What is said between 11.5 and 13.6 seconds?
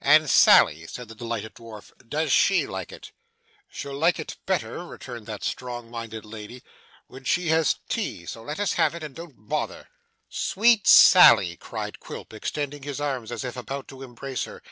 cried Quilp, extending his arms as if